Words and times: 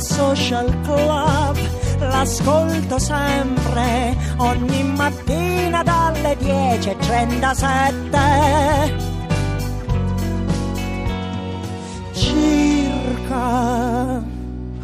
social 0.00 0.80
club. 0.82 1.58
L'ascolto 1.98 2.98
sempre 2.98 4.16
ogni 4.36 4.84
mattina 4.84 5.82
dalle 5.82 6.38
10.37 6.38 9.06
circa. 12.14 14.22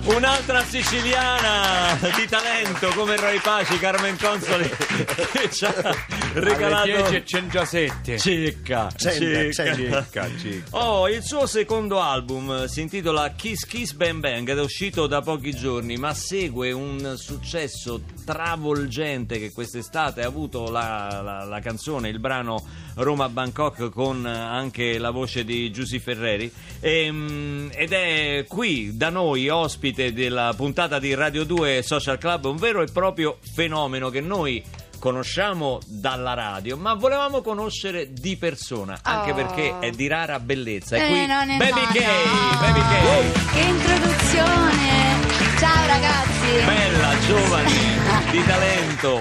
Un'altra 0.05 0.63
siciliana 0.65 1.97
di 2.15 2.29
talento 2.29 2.89
come 2.95 3.17
Roy 3.17 3.41
Paci, 3.41 3.79
Carmen 3.79 4.19
Consoli, 4.19 4.71
che 5.05 5.51
ci 5.51 5.65
ha 5.65 5.95
regalato 6.35 6.83
Alle 6.91 7.23
10.107. 7.25 8.19
Cicca, 8.19 8.91
Centa, 8.95 9.53
cicca. 9.53 9.75
Cicca, 10.05 10.29
cicca. 10.39 10.77
Oh, 10.79 11.09
il 11.09 11.23
suo 11.23 11.47
secondo 11.47 12.01
album 12.01 12.67
si 12.67 12.81
intitola 12.81 13.31
Kiss 13.33 13.65
Kiss 13.67 13.93
Bang 13.93 14.21
Bang 14.21 14.49
ed 14.49 14.59
è 14.59 14.63
uscito 14.63 15.07
da 15.07 15.21
pochi 15.21 15.53
giorni, 15.55 15.97
ma 15.97 16.15
segue 16.15 16.73
un 16.73 17.15
successo 17.17 18.01
travolgente 18.25 19.39
che 19.39 19.53
quest'estate 19.53 20.23
ha 20.23 20.27
avuto 20.27 20.71
la, 20.71 21.21
la- 21.23 21.45
la 21.45 21.61
canzone, 21.61 22.09
il 22.09 22.19
brano 22.21 22.65
Roma 22.97 23.29
Bangkok 23.29 23.91
con 23.91 24.25
anche 24.25 24.99
la 24.99 25.11
voce 25.11 25.45
di 25.45 25.71
Giusy 25.73 25.99
Ferreri 25.99 26.51
Ehm, 26.81 27.71
ed 27.75 27.93
è 27.93 28.45
qui 28.47 28.97
da 28.97 29.09
noi 29.09 29.49
ospite 29.49 30.13
della 30.13 30.53
puntata 30.55 30.99
di 30.99 31.15
Radio 31.15 31.45
2 31.45 31.83
Social 31.83 32.19
Club, 32.19 32.45
un 32.45 32.57
vero 32.57 32.83
e 32.83 32.87
proprio 32.93 33.39
fenomeno 33.55 34.11
che 34.11 34.21
noi 34.21 34.63
conosciamo 35.09 35.81
dalla 35.87 36.33
radio, 36.33 36.79
ma 36.79 36.95
volevamo 36.95 37.43
conoscere 37.43 38.15
di 38.15 38.39
persona, 38.39 39.01
anche 39.03 39.33
Oh. 39.33 39.35
perché 39.35 39.79
è 39.79 39.91
di 39.91 40.07
rara 40.07 40.41
bellezza. 40.41 40.97
È 40.97 41.03
Eh, 41.05 41.09
qui 41.09 41.27
no, 41.27 41.45
no, 41.45 41.57
Baby 41.59 41.81
no, 41.83 41.87
K, 41.93 42.01
no. 42.01 42.59
Baby 42.59 42.81
K. 42.81 43.53
Che 43.53 43.61
introduzione! 43.61 45.59
Ciao 45.59 45.87
ragazzi! 45.87 46.65
Bella, 46.65 47.19
giovane, 47.27 47.71
di 48.33 48.45
talento. 48.47 49.21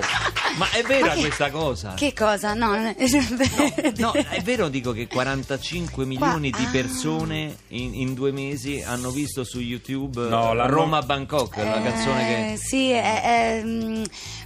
Ma 0.55 0.69
è 0.69 0.83
vera 0.83 1.07
Ma 1.07 1.13
che- 1.15 1.19
questa 1.21 1.49
cosa? 1.49 1.93
Che 1.95 2.13
cosa? 2.13 2.53
No, 2.53 2.67
non 2.75 2.85
è 2.85 2.95
No, 3.97 4.11
è 4.13 4.39
vero 4.43 4.69
dico 4.69 4.91
che 4.91 5.07
45 5.07 6.05
milioni 6.05 6.51
di 6.51 6.63
ah. 6.63 6.69
persone 6.71 7.55
in, 7.69 7.95
in 7.95 8.13
due 8.13 8.31
mesi 8.31 8.83
hanno 8.85 9.09
visto 9.09 9.43
su 9.43 9.59
YouTube 9.59 10.29
No, 10.29 10.51
eh, 10.51 10.55
la- 10.55 10.67
Roma 10.67 11.01
Bangkok, 11.01 11.57
la 11.57 11.81
canzone 11.81 12.25
che... 12.27 12.51
Eh, 12.51 12.57
Sì, 12.57 12.91
è, 12.91 13.21
è, 13.23 13.61
mm, 13.63 14.03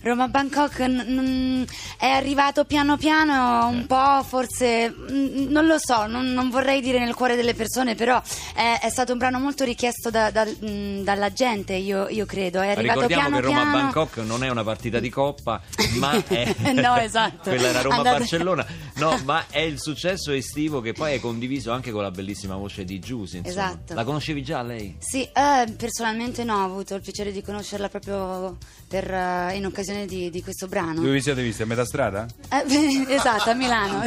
Roma 0.07 0.27
Bangkok 0.27 0.79
n- 0.79 1.05
n- 1.07 1.65
è 1.97 2.07
arrivato 2.07 2.65
piano 2.65 2.97
piano, 2.97 3.67
un 3.67 3.85
po' 3.85 4.23
forse, 4.23 4.89
mm, 4.89 5.47
non 5.49 5.65
lo 5.67 5.75
so, 5.79 6.05
non, 6.07 6.31
non 6.31 6.49
vorrei 6.49 6.81
dire 6.81 6.99
nel 6.99 7.13
cuore 7.13 7.35
delle 7.35 7.53
persone, 7.53 7.95
però 7.95 8.21
è, 8.55 8.79
è 8.81 8.89
stato 8.89 9.11
un 9.11 9.17
brano 9.17 9.39
molto 9.39 9.63
richiesto 9.63 10.09
da- 10.09 10.31
da- 10.31 10.45
mm, 10.45 11.03
dalla 11.03 11.31
gente, 11.33 11.73
io, 11.73 12.07
io 12.09 12.25
credo. 12.25 12.61
È 12.61 12.69
arrivato 12.69 13.01
Ricordiamo 13.01 13.21
piano 13.29 13.35
che 13.35 13.45
Roma 13.45 13.61
piano. 13.61 13.77
Bangkok 13.77 14.17
non 14.17 14.43
è 14.43 14.49
una 14.49 14.63
partita 14.63 14.99
di 14.99 15.09
coppa, 15.09 15.61
ma 15.99 16.11
è 16.27 16.55
No, 16.73 16.95
esatto. 16.97 17.49
quella 17.49 17.67
era 17.67 17.81
Roma 17.81 18.01
Barcellona. 18.01 18.65
No, 18.95 19.19
ma 19.25 19.45
è 19.49 19.59
il 19.59 19.79
successo 19.79 20.31
estivo 20.31 20.81
che 20.81 20.93
poi 20.93 21.13
è 21.13 21.19
condiviso 21.19 21.71
anche 21.71 21.91
con 21.91 22.01
la 22.01 22.11
bellissima 22.11 22.55
voce 22.55 22.83
di 22.85 22.99
Giusy. 22.99 23.41
Esatto. 23.43 23.93
La 23.93 24.03
conoscevi 24.03 24.43
già 24.43 24.61
lei? 24.61 24.95
Sì, 24.99 25.23
eh, 25.23 25.71
personalmente 25.75 26.43
no, 26.43 26.61
ho 26.61 26.65
avuto 26.65 26.95
il 26.95 27.01
piacere 27.01 27.31
di 27.31 27.41
conoscerla 27.41 27.89
proprio 27.89 28.57
per, 28.87 29.09
eh, 29.11 29.55
in 29.55 29.65
occasione 29.65 29.96
di, 30.05 30.29
di 30.29 30.43
questo 30.43 30.67
brano. 30.67 30.95
Dove 31.01 31.11
vi 31.13 31.21
siete 31.21 31.41
visti? 31.41 31.61
A 31.61 31.65
metà 31.65 31.85
strada? 31.85 32.25
Eh, 32.49 32.63
beh, 32.65 33.13
esatto, 33.13 33.49
a 33.49 33.53
Milano. 33.53 34.01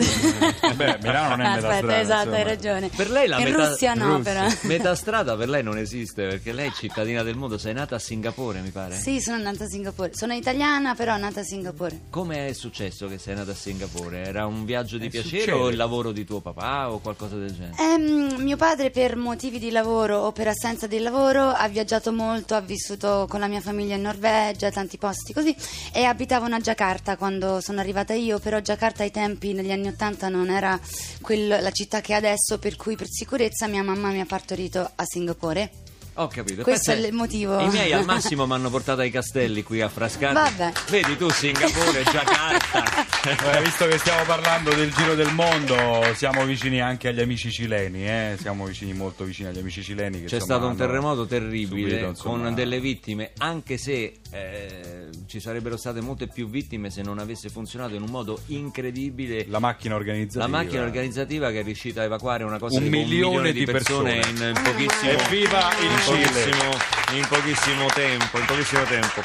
Beh, 0.75 0.99
Milano 1.03 1.37
non 1.37 1.41
è 1.41 1.55
metà 1.55 1.69
Aspetta, 1.69 1.77
strada, 1.77 2.01
esatto, 2.01 2.19
insomma. 2.21 2.37
hai 2.37 2.45
ragione. 2.45 2.89
Per 2.95 3.11
lei 3.11 3.29
la 3.29 3.39
In 3.39 3.45
metà 3.45 3.69
Russia 3.69 3.95
no, 3.95 4.17
Russia. 4.17 4.33
però. 4.33 4.49
Metà 4.71 4.95
strada 4.95 5.37
per 5.37 5.49
lei 5.49 5.63
non 5.63 5.79
esiste 5.79 6.27
perché 6.27 6.53
lei 6.53 6.69
è 6.69 6.73
cittadina 6.73 7.23
del 7.23 7.37
mondo, 7.37 7.59
sei 7.59 7.73
nata 7.75 7.97
a 7.97 7.99
Singapore, 7.99 8.61
mi 8.61 8.71
pare. 8.71 8.95
Sì, 8.97 9.21
sono 9.21 9.43
nata 9.43 9.65
a 9.65 9.67
Singapore. 9.67 10.11
Sono 10.15 10.33
italiana, 10.35 10.95
però 10.95 11.17
nata 11.17 11.41
a 11.41 11.45
Singapore. 11.45 12.01
Come 12.11 12.49
è 12.49 12.53
successo 12.53 13.07
che 13.09 13.19
sei 13.19 13.35
nata 13.35 13.51
a 13.53 13.55
Singapore? 13.55 14.23
Era 14.25 14.47
un 14.47 14.65
viaggio 14.65 14.99
di 14.99 15.07
Eh, 15.07 15.11
piacere 15.11 15.39
succede. 15.43 15.59
o 15.59 15.69
il 15.69 15.77
lavoro 15.77 16.13
di 16.13 16.25
tuo 16.25 16.41
papà 16.41 16.91
o 16.93 16.99
qualcosa 16.99 17.37
del 17.37 17.53
genere? 17.55 17.75
Ehm, 17.79 18.41
mio 18.43 18.57
padre 18.57 18.91
per 18.91 19.17
motivi 19.17 19.59
di 19.59 19.71
lavoro 19.71 20.19
o 20.19 20.33
per 20.33 20.49
assenza 20.49 20.87
di 20.87 20.99
lavoro 20.99 21.49
ha 21.49 21.69
viaggiato 21.69 22.13
molto, 22.13 22.55
ha 22.55 22.61
vissuto 22.61 23.27
con 23.29 23.41
la 23.41 23.47
mia 23.47 23.61
famiglia 23.61 23.95
in 23.97 24.03
Norvegia, 24.03 24.71
tanti 24.71 24.99
posti 24.99 25.33
così 25.33 25.55
e 25.93 26.05
abitavano 26.05 26.57
a 26.57 26.61
Giacarta 26.61 27.17
quando 27.17 27.61
sono 27.61 27.81
arrivata 27.81 28.15
io, 28.15 28.39
però 28.39 28.61
Giacarta 28.61 29.03
ai 29.03 29.11
tempi 29.11 29.53
negli 29.53 29.73
anni 29.73 29.89
Ottanta 29.89 30.29
non 30.29 30.51
era 30.51 30.79
quel- 31.21 31.59
la 31.61 31.71
città 31.71 32.01
che 32.01 32.13
è 32.13 32.17
adesso, 32.17 32.59
per 32.59 32.77
cui 32.77 32.97
per 32.97 33.09
sicurezza 33.09 33.67
mia 33.67 33.83
mamma 33.83 34.11
mi 34.11 34.21
ha 34.21 34.27
partorito 34.27 34.91
a 34.95 35.05
Singapore. 35.05 35.90
Ho 36.15 36.27
capito. 36.27 36.63
Questo 36.63 36.91
Pensa- 36.93 37.07
è 37.07 37.09
il 37.11 37.15
motivo. 37.15 37.59
I 37.61 37.69
miei 37.69 37.93
al 37.93 38.05
massimo 38.05 38.47
mi 38.47 38.53
hanno 38.53 38.69
portato 38.69 39.01
ai 39.01 39.11
castelli 39.11 39.63
qui 39.63 39.81
a 39.81 39.89
Frascati. 39.89 40.35
Vabbè. 40.35 40.73
Vedi 40.91 41.17
tu 41.17 41.31
Singapore, 41.31 42.03
Giacarta. 42.03 43.59
Eh, 43.59 43.63
visto 43.65 43.87
che 43.87 43.97
stiamo 43.99 44.25
parlando 44.25 44.75
del 44.75 44.93
giro 44.93 45.15
del 45.15 45.33
mondo, 45.33 46.03
siamo 46.15 46.45
vicini 46.45 46.81
anche 46.81 47.09
agli 47.09 47.21
amici 47.21 47.51
cileni, 47.51 48.07
eh? 48.07 48.37
siamo 48.41 48.65
vicini, 48.67 48.93
molto 48.93 49.25
vicini 49.25 49.49
agli 49.49 49.59
amici 49.59 49.83
cileni. 49.83 50.21
Che, 50.21 50.27
C'è 50.27 50.35
insomma, 50.37 50.55
stato 50.57 50.67
un 50.71 50.77
terremoto 50.77 51.27
terribile 51.27 51.89
subito, 51.91 52.09
insomma, 52.09 52.43
con 52.45 52.55
delle 52.55 52.81
vittime, 52.81 53.31
anche 53.39 53.79
se 53.79 54.19
eh, 54.33 55.09
ci 55.27 55.41
sarebbero 55.41 55.77
state 55.77 56.01
molte 56.01 56.27
più 56.27 56.49
vittime 56.49 56.91
se 56.91 57.03
non 57.03 57.19
avesse 57.19 57.49
funzionato 57.49 57.95
in 57.95 58.03
un 58.03 58.11
modo 58.11 58.41
incredibile 58.47 59.47
La 59.49 59.59
macchina 59.59 59.95
organizzativa. 59.95 60.45
la 60.45 60.51
macchina 60.51 60.83
organizzativa 60.83 61.51
che 61.51 61.61
è 61.61 61.63
riuscita 61.63 62.03
a 62.03 62.05
evacuare 62.05 62.45
una 62.45 62.59
cosa 62.59 62.79
Un 62.79 62.85
tipo 62.85 62.97
milione 62.97 63.53
di 63.53 63.65
persone, 63.65 64.21
persone. 64.21 64.49
in 64.51 64.61
pochissimo 64.63 65.11
Evviva 65.11 65.71
il 65.79 66.00
Cile! 66.01 66.27
pochissimo, 66.27 66.71
in 67.13 67.27
pochissimo 67.29 67.87
tempo, 67.95 68.39
in 68.39 68.45
pochissimo 68.47 68.83
tempo. 68.85 69.23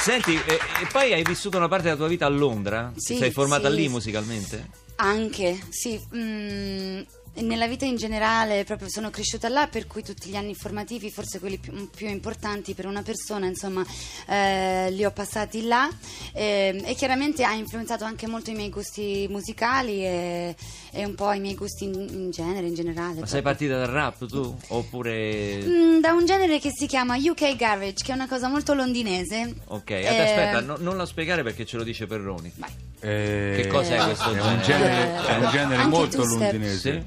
Senti, 0.00 0.34
e, 0.34 0.54
e 0.54 0.86
poi 0.90 1.12
hai 1.12 1.22
vissuto 1.22 1.58
una 1.58 1.68
parte 1.68 1.84
della 1.84 1.96
tua 1.96 2.08
vita 2.08 2.26
a 2.26 2.30
Londra? 2.30 2.92
Sì, 2.96 3.16
sei 3.16 3.30
formata 3.30 3.68
sì. 3.68 3.76
lì 3.76 3.88
musicalmente? 3.88 4.70
Anche, 4.96 5.60
sì. 5.68 6.00
mm, 6.14 7.00
nella 7.34 7.66
vita 7.66 7.84
in 7.84 7.96
generale 7.96 8.64
proprio 8.64 8.88
sono 8.88 9.08
cresciuta 9.10 9.48
là, 9.48 9.66
per 9.68 9.86
cui 9.86 10.02
tutti 10.02 10.28
gli 10.28 10.36
anni 10.36 10.54
formativi, 10.54 11.10
forse 11.10 11.38
quelli 11.38 11.58
più, 11.58 11.88
più 11.88 12.08
importanti 12.08 12.74
per 12.74 12.86
una 12.86 13.02
persona, 13.02 13.46
insomma, 13.46 13.84
eh, 14.26 14.90
li 14.90 15.04
ho 15.04 15.10
passati 15.10 15.62
là 15.62 15.88
eh, 16.34 16.82
e 16.84 16.94
chiaramente 16.94 17.44
ha 17.44 17.52
influenzato 17.54 18.04
anche 18.04 18.26
molto 18.26 18.50
i 18.50 18.54
miei 18.54 18.68
gusti 18.68 19.26
musicali 19.30 20.04
e, 20.04 20.54
e 20.90 21.04
un 21.04 21.14
po' 21.14 21.32
i 21.32 21.40
miei 21.40 21.54
gusti 21.54 21.84
in, 21.84 21.94
in 21.94 22.30
genere, 22.30 22.66
in 22.66 22.74
generale. 22.74 23.20
Ma 23.20 23.26
sei 23.26 23.40
proprio. 23.40 23.42
partita 23.42 23.76
dal 23.78 23.88
rap 23.88 24.26
tu? 24.26 24.56
Oppure... 24.68 25.62
Mm, 25.62 26.00
da 26.00 26.12
un 26.12 26.26
genere 26.26 26.58
che 26.58 26.70
si 26.74 26.86
chiama 26.86 27.16
UK 27.16 27.56
Garage, 27.56 28.04
che 28.04 28.12
è 28.12 28.14
una 28.14 28.28
cosa 28.28 28.48
molto 28.48 28.74
londinese. 28.74 29.54
Ok, 29.68 29.90
Eh, 29.90 30.06
aspetta, 30.06 30.60
no- 30.60 30.76
non 30.78 30.96
la 30.96 31.06
spiegare 31.06 31.42
perché 31.42 31.64
ce 31.64 31.76
lo 31.76 31.84
dice 31.84 32.06
Perroni. 32.06 32.50
vai. 32.56 32.70
Eh, 33.02 33.60
Che 33.62 33.66
cos'è 33.68 33.96
questo 34.04 34.32
È 34.32 34.40
un 34.40 34.60
genere? 34.62 34.62
genere, 34.62 35.26
è 35.26 35.36
un 35.38 35.50
genere 35.50 35.84
molto 35.84 36.16
two 36.22 36.26
step. 36.26 37.02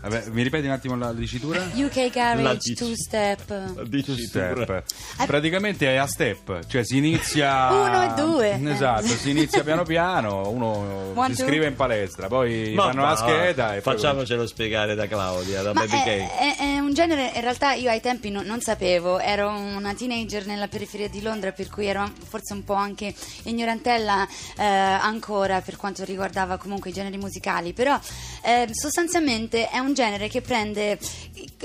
Vabbè, 0.00 0.24
mi 0.30 0.42
ripeti 0.42 0.66
un 0.66 0.72
attimo 0.72 0.96
la 0.96 1.12
dicitura? 1.12 1.62
UK 1.74 2.10
Garage, 2.10 2.74
two 2.74 2.92
step. 2.94 3.44
Tu, 3.88 4.14
Step. 4.16 4.82
Praticamente 5.26 5.86
è 5.88 5.96
a 5.96 6.06
step, 6.06 6.66
cioè 6.66 6.84
si 6.84 6.96
inizia 6.98 7.70
Uno 7.72 8.02
e 8.02 8.14
due. 8.20 8.70
Esatto, 8.72 9.06
si 9.06 9.30
inizia 9.30 9.62
piano 9.64 9.82
piano, 9.82 10.48
uno 10.50 11.12
One, 11.14 11.30
si 11.34 11.36
two. 11.40 11.44
iscrive 11.46 11.66
in 11.66 11.74
palestra, 11.76 12.28
poi 12.28 12.72
Ma 12.74 12.84
fanno 12.84 13.02
va, 13.02 13.08
la 13.10 13.16
scheda 13.16 13.74
e 13.74 13.80
poi 13.80 13.94
Facciamocelo 13.94 14.46
spiegare 14.46 14.94
da 14.94 15.06
Claudia, 15.06 15.62
da 15.62 15.72
Ma 15.72 15.80
Baby 15.84 15.96
è, 16.00 16.04
Cake. 16.04 16.36
è- 16.38 16.56
è 16.58 16.78
un 16.78 16.92
genere, 16.94 17.32
in 17.34 17.40
realtà 17.40 17.72
io 17.72 17.90
ai 17.90 18.00
tempi 18.00 18.30
non, 18.30 18.44
non 18.44 18.60
sapevo, 18.60 19.18
ero 19.18 19.50
una 19.50 19.94
teenager 19.94 20.46
nella 20.46 20.68
periferia 20.68 21.08
di 21.08 21.20
Londra, 21.22 21.52
per 21.52 21.68
cui 21.68 21.86
ero 21.86 22.10
forse 22.28 22.52
un 22.52 22.64
po' 22.64 22.74
anche 22.74 23.12
ignorantella 23.44 24.26
eh, 24.56 24.64
ancora 24.64 25.60
per 25.60 25.76
quanto 25.76 26.04
riguardava 26.04 26.56
comunque 26.56 26.90
i 26.90 26.92
generi 26.92 27.16
musicali, 27.18 27.72
però 27.72 27.98
eh, 28.42 28.68
sostanzialmente 28.72 29.68
è 29.68 29.78
un 29.78 29.87
genere 29.94 30.28
che 30.28 30.40
prende 30.40 30.98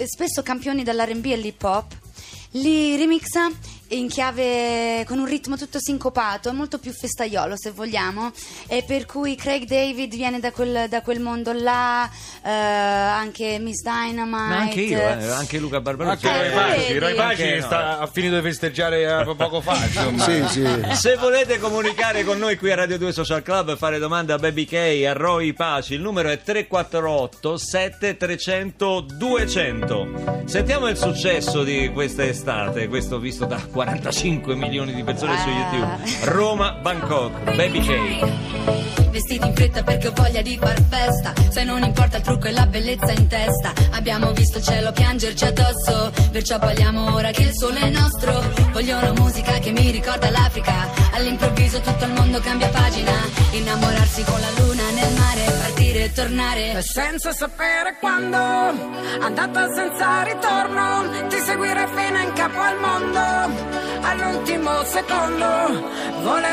spesso 0.06 0.44
campioni 0.44 0.84
dall'R&B 0.84 1.26
e 1.26 1.36
l'hip 1.38 1.64
hop, 1.64 1.98
li 2.52 2.96
remixa 2.96 3.50
in 3.94 4.08
chiave 4.08 5.04
con 5.08 5.20
un 5.20 5.26
ritmo 5.26 5.58
tutto 5.58 5.78
sincopato, 5.80 6.54
molto 6.54 6.78
più 6.80 6.92
festaiolo 6.92 7.56
se 7.58 7.72
vogliamo, 7.72 8.32
e 8.68 8.84
per 8.86 9.06
cui 9.06 9.36
Craig 9.36 9.66
David 9.66 10.16
viene 10.16 10.40
da 10.40 10.52
quel, 10.52 10.88
da 10.90 11.02
quel 11.02 11.20
mondo 11.20 11.52
là, 11.54 12.10
eh, 12.44 12.50
anche 12.50 13.58
Miss 13.60 13.82
Dynamite. 13.82 14.22
Ma 14.26 14.58
anche 14.58 14.82
io, 14.82 14.98
eh, 14.98 15.28
anche 15.28 15.58
Luca 15.60 15.80
Barbarossa. 15.82 16.32
Anche 16.32 16.48
Eh, 16.48 16.50
Roy 16.50 16.76
Paci? 16.76 16.98
Roy 17.00 17.16
Paci 17.16 17.42
Anche 17.44 17.56
no. 17.60 17.66
sta- 17.66 18.00
ha 18.00 18.08
finito 18.08 18.36
di 18.36 18.42
festeggiare 18.42 19.02
eh, 19.22 19.36
poco 19.36 19.62
fa, 19.62 19.76
insomma. 19.86 20.24
Sì, 20.24 20.44
sì. 20.50 20.66
Se 20.96 21.16
volete 21.16 21.60
comunicare 21.60 22.24
con 22.24 22.38
noi 22.38 22.58
qui 22.58 22.72
a 22.72 22.76
Radio 22.76 22.98
2 22.98 23.12
Social 23.12 23.44
Club, 23.44 23.78
fare 23.78 24.00
domande 24.00 24.34
a 24.34 24.38
Baby 24.38 24.66
K, 24.66 24.74
a 25.08 25.14
Roy 25.14 25.54
Paci, 25.54 25.94
il 25.94 26.02
numero 26.02 26.30
è 26.30 26.42
348 26.42 27.58
7300 27.58 29.02
200. 29.02 30.42
Sentiamo 30.46 30.88
il 30.88 30.98
successo 30.98 31.64
di 31.64 31.90
questa 31.94 32.26
estate, 32.26 32.88
questo 32.88 33.20
visto 33.20 33.46
da 33.46 33.60
45 33.88 34.56
milioni 34.56 34.94
di 34.94 35.04
persone 35.04 35.38
su 35.40 35.50
Ah. 35.50 35.52
YouTube. 35.52 36.32
Roma, 36.32 36.72
Bangkok, 36.82 37.54
Baby 37.54 37.82
K. 37.82 39.12
Vestiti 39.12 39.46
in 39.46 39.54
fretta 39.54 39.84
perché 39.84 40.08
ho 40.08 40.14
voglia 40.16 40.42
di 40.42 40.58
far 40.58 40.82
festa. 40.90 41.34
Se 41.50 41.64
non 41.66 41.84
importa 41.84 42.18
il 42.18 42.24
trucco 42.24 42.48
e 42.48 42.52
la 42.52 42.66
bellezza 42.66 43.12
in 43.12 43.28
testa. 43.28 43.74
Abbiamo 43.92 44.32
visto 44.32 44.60
il 44.60 44.64
cielo 44.64 44.92
piangerci 44.94 45.44
addosso. 45.46 46.12
Perciò 46.32 46.58
balliamo 46.60 47.14
ora 47.14 47.32
che 47.32 47.44
il 47.44 47.52
sole 47.54 47.82
è 47.82 47.90
nostro. 47.90 48.42
Voglio 48.72 48.98
una 48.98 49.12
musica 49.12 49.60
che 49.60 49.72
mi 49.72 49.92
ricorda 49.92 50.30
l'Africa. 50.32 50.88
All'improvviso 51.12 51.80
tutto 51.82 52.06
il 52.06 52.12
mondo 52.14 52.40
cambia 52.40 52.70
pagina. 52.70 53.12
Innamorarsi 53.52 54.24
con 54.24 54.40
la 54.40 54.50
luna 54.64 54.84
nel 54.92 55.14
mare 55.14 55.53
e 56.04 56.12
tornare. 56.12 56.82
Senza 56.82 57.32
sapere 57.32 57.96
quando, 58.00 58.38
andata 58.38 59.68
senza 59.74 60.24
ritorno, 60.24 61.28
ti 61.30 61.38
seguire 61.38 61.88
fino 61.96 62.20
in 62.20 62.34
capo 62.34 62.60
al 62.60 62.78
mondo, 62.80 63.20
all'ultimo 64.02 64.84
secondo, 64.84 65.46
volerei 66.22 66.53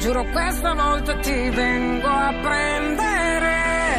Giuro 0.00 0.24
questa 0.32 0.72
volta 0.72 1.14
ti 1.18 1.50
vengo 1.50 2.08
a 2.08 2.32
prendere 2.40 3.98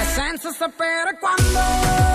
e 0.00 0.04
senza 0.14 0.50
sapere 0.50 1.18
quando. 1.20 2.13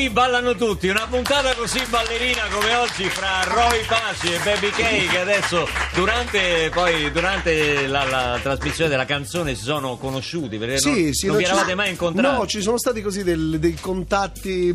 Qui 0.00 0.08
ballano 0.08 0.54
tutti, 0.54 0.88
una 0.88 1.06
puntata 1.10 1.54
così 1.54 1.78
ballerina 1.90 2.44
come 2.50 2.74
oggi 2.74 3.04
fra 3.10 3.44
Roy 3.44 3.84
Paci 3.86 4.32
e 4.32 4.38
Baby 4.38 4.70
K 4.70 5.10
che 5.10 5.18
adesso 5.18 5.68
durante, 5.92 6.70
poi, 6.72 7.12
durante 7.12 7.86
la, 7.86 8.04
la 8.04 8.38
trasmissione 8.42 8.88
della 8.88 9.04
canzone 9.04 9.54
si 9.54 9.62
sono 9.62 9.98
conosciuti 9.98 10.56
perché 10.56 10.80
non, 10.88 10.94
non 11.24 11.36
vi 11.36 11.44
eravate 11.44 11.74
mai 11.74 11.90
incontrati. 11.90 12.34
No, 12.34 12.46
ci 12.46 12.62
sono 12.62 12.78
stati 12.78 13.02
così 13.02 13.22
del- 13.22 13.58
dei 13.58 13.74
contatti 13.78 14.74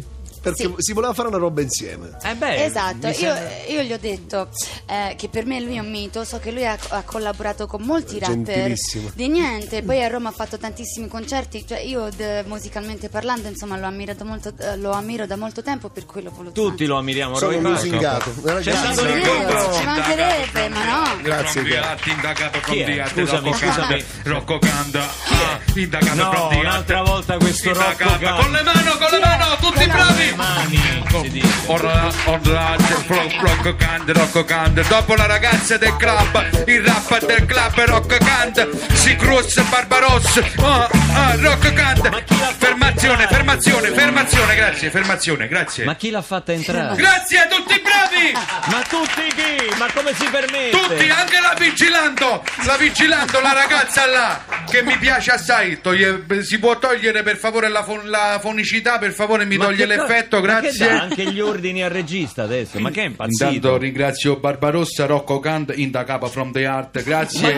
perché 0.52 0.74
si 0.78 0.94
voleva 0.94 1.14
fare 1.14 1.28
una 1.30 1.38
roba 1.38 1.62
insieme. 1.62 2.10
Eh 2.24 2.36
beh, 2.36 2.64
Esatto, 2.66 3.08
io, 3.08 3.14
sembra- 3.14 3.50
io 3.68 3.82
gli 3.82 3.94
ho 3.94 3.98
detto 4.00 4.50
eh, 4.88 5.16
che 5.18 5.28
per 5.30 5.46
me 5.46 5.60
lui 5.60 5.76
è 5.76 5.80
un 5.80 5.90
mito, 5.90 6.24
so 6.24 6.40
che 6.40 6.52
lui 6.52 6.66
ha, 6.66 6.78
ha 6.90 7.02
collaborato 7.04 7.66
con 7.68 7.82
molti 7.82 8.20
rapper 8.20 8.74
di 9.14 9.28
niente, 9.28 9.82
poi 9.82 10.04
a 10.04 10.08
Roma 10.08 10.30
ha 10.30 10.32
fatto 10.32 10.58
tantissimi 10.58 11.08
concerti, 11.08 11.66
cioè 11.68 11.80
io 11.80 12.10
d- 12.16 12.44
musicalmente 12.46 13.10
parlando 13.10 13.48
insomma 13.48 13.78
lo 13.78 13.88
ammiro, 13.88 14.14
da 14.14 14.24
molto, 14.24 14.54
eh, 14.60 14.78
lo 14.78 14.92
ammiro 14.92 15.26
da 15.26 15.36
molto 15.36 15.62
tempo 15.64 15.90
per 15.90 16.06
cui 16.06 16.22
l'ho 16.22 16.32
voluto 16.32 16.62
Tutti 16.62 16.86
lo 16.86 16.98
ammiriamo, 16.98 17.36
Sono 17.38 17.60
lusingato. 17.60 18.32
C'è 18.60 18.72
stato 18.76 19.02
un 19.02 19.08
tanto. 19.08 19.16
incontro. 19.16 19.74
Ci 19.74 19.84
mancherebbe, 19.86 20.70
ma 20.70 20.84
no. 20.86 21.22
Grazie, 21.22 21.78
art, 21.78 22.06
indagato 22.08 22.60
the 22.72 23.02
art, 23.02 23.14
Scusami, 23.14 23.54
scusami. 23.54 24.06
Rocco 24.24 24.60
Kanda, 24.60 25.02
ah, 25.04 25.60
indagato 25.74 26.16
No, 26.16 26.30
the 26.30 26.36
art. 26.56 26.60
un'altra 26.60 27.02
volta 27.04 27.38
questo. 27.38 27.74
Rocco 27.74 27.96
Kanda. 27.96 28.34
Con 28.42 28.52
le 28.52 28.62
mani, 28.64 28.84
con 28.84 29.08
le 29.12 29.20
mani, 29.20 29.44
tutti 29.60 29.86
bravi! 29.86 30.35
Mani, 30.36 31.04
si 31.22 31.30
dice. 31.30 31.48
Orla, 31.68 32.12
orla, 32.26 32.76
Rocco 33.40 33.76
Kanda, 33.76 34.14
Rocco 34.14 34.44
Kanda. 34.44 34.82
Dopo 34.84 35.16
la 35.16 35.26
ragazza 35.26 35.78
del 35.78 35.96
club, 35.98 36.66
il 36.68 36.84
rap 36.84 37.26
del 37.26 37.46
club 37.46 37.86
Rocco 37.86 38.18
Kanda, 38.18 38.68
si 38.94 39.16
cruz 39.16 39.62
Barbarossa, 39.70 40.42
ah, 40.62 40.90
ah, 41.16 41.36
Rocco 41.40 41.68
fatto 41.74 42.24
Fermazione, 42.58 43.28
fermazione, 43.28 43.90
fermazione, 43.92 44.56
grazie, 44.56 44.90
fermazione, 44.90 45.48
grazie. 45.48 45.86
Ma 45.86 45.96
chi 45.96 46.10
l'ha 46.10 46.22
fatta 46.22 46.52
entrare? 46.52 46.96
Grazie 46.96 47.40
a 47.40 47.48
tutti 47.48 47.82
bravi! 47.82 48.32
Ma 48.72 48.82
tutti 48.88 49.22
chi? 49.36 49.78
Ma 49.78 49.88
come 49.94 50.14
si 50.16 50.26
permette? 50.26 50.70
Tutti, 50.72 51.10
anche 51.10 51.40
la 51.40 51.56
vigilando, 51.58 52.44
la 52.66 52.78
vigilando, 52.78 53.40
la 53.42 53.54
ragazza 53.54 54.06
là, 54.08 54.42
che 54.70 54.82
mi 54.84 54.98
piace 54.98 55.32
assai. 55.32 55.80
Toglie- 55.82 56.24
si 56.42 56.58
può 56.60 56.78
togliere 56.80 57.22
per 57.24 57.38
favore 57.38 57.68
la, 57.70 57.84
fon- 57.84 58.10
la 58.10 58.40
fonicità, 58.42 58.98
per 58.98 59.12
favore 59.12 59.46
mi 59.46 59.58
Ma 59.58 59.66
toglie 59.66 59.86
co- 59.86 59.94
l'effetto, 59.94 60.42
ma 60.42 60.60
che 60.60 60.62
grazie. 60.62 60.88
dà 60.88 61.02
anche 61.02 61.26
gli 61.32 61.40
ordini 61.40 61.84
al 61.84 61.90
regista 61.92 62.44
adesso, 62.44 62.80
ma 62.80 62.90
che 62.92 63.02
è 63.02 63.06
impazzito? 63.06 63.46
Intanto 63.46 63.78
ringrazio 63.78 64.38
Barbarossa, 64.38 65.06
Rocco 65.06 65.40
Kant, 65.40 65.74
in 65.76 65.92
da 65.92 66.04
capa 66.04 66.28
from 66.28 66.52
the 66.52 66.66
art, 66.66 67.04
grazie. 67.04 67.56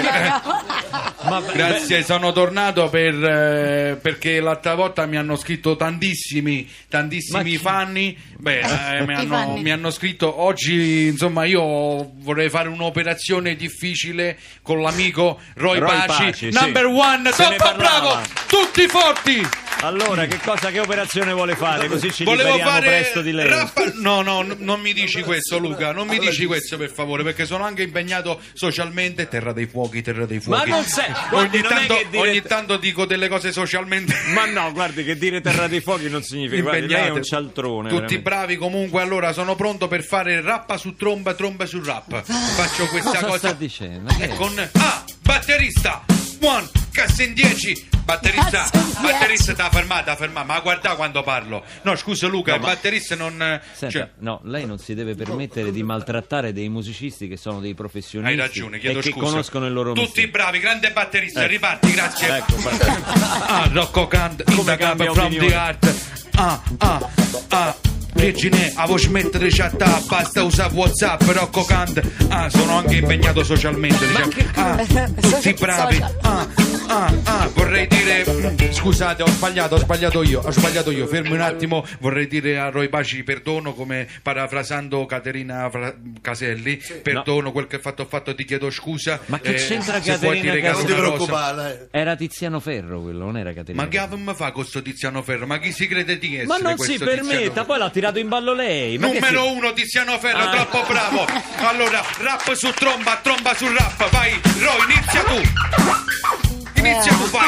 Ma- 1.27 1.41
Grazie, 1.41 2.03
sono 2.03 2.31
tornato 2.31 2.87
per, 2.89 3.13
eh, 3.13 3.97
perché 4.01 4.39
l'altra 4.39 4.75
volta 4.75 5.05
mi 5.05 5.17
hanno 5.17 5.35
scritto 5.35 5.75
tantissimi, 5.75 6.67
tantissimi 6.89 7.57
fanni. 7.57 8.17
Beh, 8.37 8.59
eh, 8.59 9.05
mi, 9.05 9.13
hanno, 9.13 9.27
fanni. 9.27 9.61
mi 9.61 9.71
hanno 9.71 9.89
scritto 9.91 10.41
oggi, 10.41 11.07
insomma, 11.07 11.45
io 11.45 12.11
vorrei 12.19 12.49
fare 12.49 12.69
un'operazione 12.69 13.55
difficile 13.55 14.37
con 14.61 14.81
l'amico 14.81 15.39
Roy, 15.55 15.79
Roy 15.79 15.89
Paci, 16.05 16.23
Paci, 16.25 16.51
sì. 16.51 16.59
number 16.59 16.85
one, 16.85 17.31
Se 17.31 17.47
ne 17.49 17.55
top 17.55 17.67
parlava. 17.67 17.99
bravo, 17.99 18.21
tutti 18.47 18.87
forti. 18.87 19.47
Allora, 19.81 20.25
che 20.25 20.39
cosa, 20.43 20.71
che 20.71 20.79
operazione 20.79 21.31
vuole 21.33 21.55
fare? 21.55 21.87
Così 21.87 22.11
ci 22.11 22.23
Volevo 22.23 22.49
liberiamo 22.49 22.71
fare 22.71 22.87
presto 22.87 23.21
di 23.21 23.31
lei. 23.31 23.47
rappa- 23.47 23.91
No, 23.95 24.21
no, 24.21 24.41
n- 24.41 24.55
non 24.59 24.79
mi 24.81 24.91
dici 24.91 25.21
questo, 25.21 25.59
Luca. 25.59 25.91
Non 25.91 26.07
mi 26.07 26.17
dici 26.17 26.45
questo, 26.45 26.77
per 26.77 26.89
favore, 26.91 27.23
perché 27.23 27.45
sono 27.45 27.63
anche 27.63 27.83
impegnato 27.83 28.41
socialmente. 28.53 29.27
Terra 29.27 29.53
dei 29.53 29.67
fuochi, 29.67 30.01
terra 30.01 30.25
dei 30.25 30.37
Ma 30.37 30.43
fuochi. 30.57 30.69
non 30.71 30.83
sei- 30.83 31.11
guardi, 31.29 31.57
Ogni 31.57 31.61
non 31.61 31.71
è 31.71 31.75
tanto, 31.75 31.93
che 31.95 32.07
dire- 32.09 32.29
ogni 32.29 32.41
tanto 32.41 32.77
dico 32.77 33.05
delle 33.05 33.27
cose 33.29 33.51
socialmente. 33.51 34.15
Ma 34.33 34.45
no, 34.45 34.71
guardi 34.73 35.03
che 35.03 35.15
dire 35.15 35.41
terra 35.41 35.67
dei 35.67 35.79
fuochi 35.79 36.09
non 36.09 36.23
significa. 36.23 36.61
Guardi, 36.63 36.79
lei 36.81 36.89
è 36.89 36.93
impegnate. 36.97 37.19
un 37.19 37.23
cialtrone. 37.23 37.89
Tutti 37.89 37.99
veramente. 38.01 38.21
bravi 38.21 38.55
comunque. 38.57 39.01
Allora, 39.01 39.31
sono 39.31 39.55
pronto 39.55 39.87
per 39.87 40.03
fare 40.03 40.41
rappa 40.41 40.77
su 40.77 40.95
tromba, 40.95 41.35
tromba 41.35 41.65
su 41.67 41.81
rap. 41.83 42.23
Faccio 42.23 42.87
questa 42.87 43.11
Cosa 43.11 43.25
cosa 43.25 43.37
sta 43.37 43.53
dicendo? 43.53 44.11
Che 44.17 44.23
è? 44.29 44.35
con 44.35 44.69
Ah, 44.73 45.03
batterista. 45.21 46.03
One, 46.41 46.67
cassa 46.97 47.23
in 47.23 47.33
10. 47.33 47.89
Batterista, 48.07 48.69
batterista 49.01 49.53
t'ha 49.53 49.69
fermata, 49.69 50.15
fermata. 50.15 50.45
Ma 50.45 50.59
guarda 50.61 50.95
quando 50.95 51.21
parlo. 51.23 51.63
No, 51.83 51.95
scusa 51.97 52.27
Luca, 52.27 52.51
No, 52.51 52.55
il 52.57 52.61
ma- 52.63 52.67
batterista 52.69 53.15
non 53.15 53.61
Senta, 53.73 53.89
cioè, 53.99 54.09
no, 54.19 54.39
lei 54.45 54.65
non 54.65 54.79
si 54.79 54.93
deve 54.95 55.13
permettere 55.13 55.71
di 55.71 55.83
maltrattare 55.83 56.53
dei 56.53 56.69
musicisti 56.69 57.27
che 57.27 57.35
sono 57.37 57.59
dei 57.59 57.73
professionisti 57.75 58.33
Hai 58.33 58.39
ragione, 58.39 58.79
chiedo 58.79 58.99
e 58.99 59.01
che 59.01 59.11
scusa. 59.11 59.25
conoscono 59.25 59.65
il 59.67 59.73
loro 59.73 59.89
Tutti 59.91 60.05
mestiere. 60.05 60.29
bravi, 60.29 60.59
grande 60.59 60.91
batterista, 60.91 61.41
Ecco. 61.41 61.51
riparti, 61.51 61.91
grazie. 61.91 62.37
Ecco, 62.37 62.55
guarda. 62.61 62.85
Ah, 63.49 63.69
Rocco 63.71 64.07
Kant, 64.07 64.43
in 64.47 64.55
Come 64.55 64.71
the 64.75 64.77
cambia 64.83 65.11
from 65.11 65.25
opinione. 65.25 65.47
the 65.47 65.55
art. 65.55 65.93
Ah, 66.35 66.61
ah, 66.79 67.09
ah. 67.49 67.75
Virgine, 68.13 68.71
a 68.75 68.85
vuoi 68.87 68.99
smettere 68.99 69.47
di 69.47 69.53
chattare, 69.55 70.01
basta 70.07 70.41
usare 70.43 70.73
Whatsapp, 70.73 71.21
Rocco 71.21 71.63
Kant. 71.65 72.01
Ah, 72.29 72.49
sono 72.49 72.77
anche 72.77 72.95
impegnato 72.95 73.43
socialmente, 73.43 74.07
diciamo. 74.07 74.31
Ah, 74.55 74.77
tutti 75.21 75.53
bravi. 75.53 76.03
Ah, 76.21 76.47
ah, 76.87 77.13
ah, 77.23 77.49
vorrei 77.53 77.87
dire. 77.87 78.25
Scusate, 78.71 79.23
ho 79.23 79.27
sbagliato, 79.27 79.75
ho 79.75 79.79
sbagliato 79.79 80.23
io, 80.23 80.41
ho 80.41 80.51
sbagliato 80.51 80.91
io. 80.91 81.07
Fermi 81.07 81.31
un 81.31 81.41
attimo, 81.41 81.85
vorrei 81.99 82.27
dire 82.27 82.59
a 82.59 82.69
Roy 82.69 82.89
Baci 82.89 83.23
perdono, 83.23 83.73
come 83.73 84.07
parafrasando 84.21 85.05
Caterina 85.05 85.69
Fra- 85.69 85.93
Caselli. 86.21 86.81
Perdono 87.01 87.51
quel 87.51 87.67
che 87.67 87.77
ho 87.77 87.79
fatto, 87.79 88.03
ho 88.03 88.05
fatto, 88.05 88.33
ti 88.35 88.45
chiedo 88.45 88.69
scusa. 88.69 89.19
Ma 89.27 89.39
che 89.39 89.53
c'entra 89.53 90.01
se 90.01 90.17
puoi 90.17 90.39
Caterina 90.39 90.53
dire 90.53 90.61
Caselli? 90.61 90.77
Non 90.77 90.85
ti 90.85 90.91
una 90.91 91.01
cosa. 91.01 91.25
preoccupare. 91.25 91.87
Era 91.91 92.15
Tiziano 92.15 92.59
Ferro 92.59 93.01
quello, 93.01 93.25
non 93.25 93.37
era 93.37 93.53
Caterina. 93.53 93.83
Ma 93.83 93.87
che 93.89 94.07
mi 94.15 94.33
fa 94.33 94.51
questo 94.51 94.81
Tiziano 94.81 95.21
Ferro? 95.21 95.45
Ma 95.47 95.59
chi 95.59 95.71
si 95.71 95.87
crede 95.87 96.17
di 96.17 96.35
essere 96.35 96.47
Ma 96.47 96.57
non 96.57 96.77
si 96.77 96.97
permetta, 96.97 97.37
Tiziano 97.37 97.65
poi 97.65 97.77
l'ha 97.79 97.89
tirato 97.89 98.19
in 98.19 98.27
ballo 98.27 98.53
lei. 98.53 98.97
Ma 98.97 99.07
che 99.09 99.19
Numero 99.19 99.43
si- 99.43 99.51
uno 99.51 99.73
Tiziano 99.73 100.17
Ferro, 100.19 100.37
Ah. 100.37 100.49
troppo 100.49 100.83
bravo. 100.87 101.25
Allora, 101.67 102.01
rap 102.19 102.53
su 102.53 102.71
tromba, 102.71 103.19
tromba 103.21 103.53
sul 103.55 103.73
rap. 103.75 104.09
Vai, 104.09 104.31
Roy, 104.59 104.91
inizia 104.91 105.23
tu. 105.23 106.46
Inizia 106.77 107.13
tu, 107.13 107.29
vai. 107.29 107.47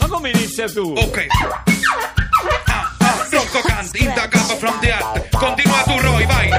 Ma 0.00 0.06
come 0.06 0.30
inizia 0.30 0.68
tu? 0.68 0.92
Ok. 0.96 1.26
Ah, 2.66 2.94
ah, 2.98 3.26
Rocco 3.30 3.60
Kant, 3.66 3.94
in 3.96 4.12
the 4.14 4.28
cup 4.28 4.58
from 4.58 4.78
the 4.80 4.92
art. 4.92 5.28
Continua 5.36 5.82
tu, 5.84 5.98
Roy, 6.00 6.26
vai. 6.26 6.50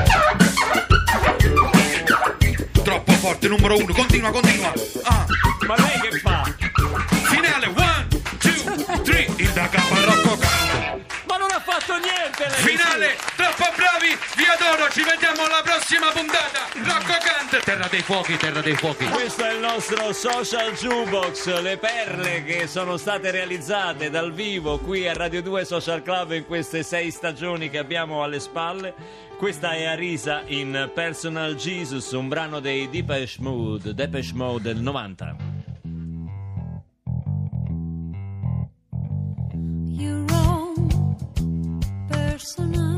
Troppo 2.84 3.12
forte, 3.14 3.48
numero 3.48 3.78
uno. 3.78 3.94
Continua, 3.94 4.32
continua. 4.32 4.74
Ah, 5.04 5.26
Ma 5.68 5.76
lei 5.78 6.00
che 6.10 6.20
fa? 6.20 6.44
finale, 7.30 7.68
one, 7.68 8.08
two, 8.40 9.02
three. 9.04 9.26
In 9.38 9.54
the 9.54 9.70
cup, 9.70 10.06
Rocco 10.06 10.38
Kant. 10.38 10.98
Ma 11.28 11.38
non 11.38 11.52
ha 11.52 11.62
fatto 11.64 11.94
niente 11.98 12.48
lei! 12.50 12.76
Finale, 12.76 13.18
troppo 13.36 13.66
bravi, 13.76 14.18
vi 14.36 14.46
adoro, 14.46 14.90
ci 14.92 15.04
vediamo 15.04 15.44
alla 15.46 15.62
prossima 15.64 16.08
puntata. 16.10 16.66
Rocco 16.74 17.18
Kant, 17.50 17.64
terra 17.64 17.88
dei 17.90 18.02
fuochi, 18.02 18.38
terra 18.38 18.62
dei 18.62 18.76
fuochi. 18.76 19.06
Questo 19.06 19.44
è 19.44 19.54
il 19.54 19.60
nostro 19.60 20.14
social 20.14 20.72
jukebox, 20.74 21.62
le 21.62 21.78
perle 21.78 22.44
che 22.44 22.68
sono 22.68 22.98
state 22.98 23.32
realizzate 23.32 24.10
dal 24.10 24.32
vivo 24.32 24.78
qui 24.78 25.08
a 25.08 25.14
Radio 25.14 25.42
2 25.42 25.66
Social 25.66 26.04
Club 26.04 26.32
in 26.34 26.46
queste 26.46 26.84
sei 26.84 27.10
stagioni 27.10 27.70
che 27.70 27.80
abbiamo 27.80 28.24
alle 28.24 28.40
spalle. 28.40 28.94
Questa 29.38 29.72
è 29.72 29.86
Arisa 29.86 30.44
in 30.46 30.92
Personal 30.94 31.56
Jesus, 31.56 32.12
un 32.12 32.28
brano 32.28 32.60
dei 32.60 32.88
Depeche 32.90 33.38
Mode, 33.40 33.96
Depeche 33.96 34.34
Mode 34.36 34.74
del 34.74 34.82
90. 34.82 35.36
Your 39.98 40.26
own 40.32 41.16
personal 42.10 42.89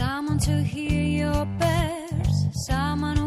Someone 0.00 0.38
to 0.38 0.62
hear 0.62 1.02
your 1.02 1.46
prayers, 1.58 2.36
someone 2.66 3.19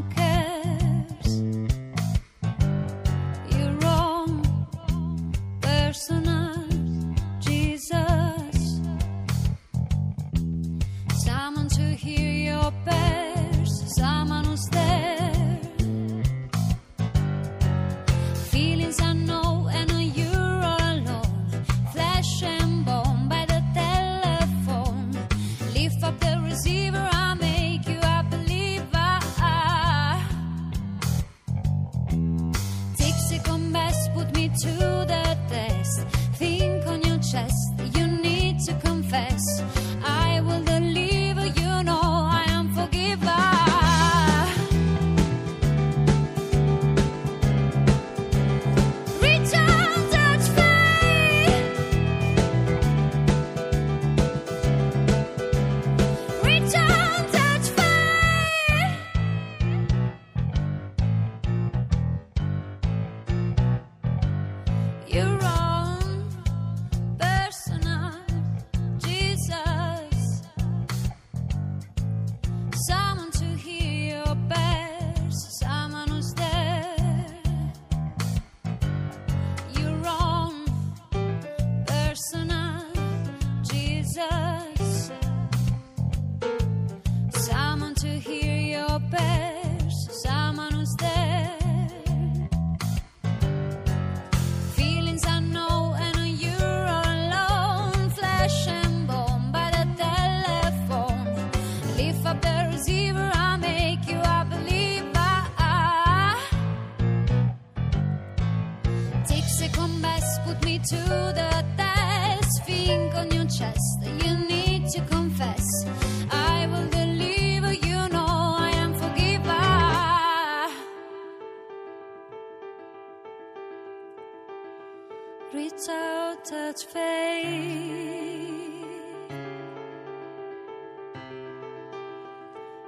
touch 126.44 126.86
faith. 126.86 127.54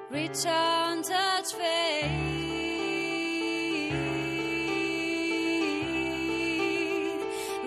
Reach 0.10 0.46
out, 0.46 1.04
touch 1.04 1.54
faith. 1.54 2.12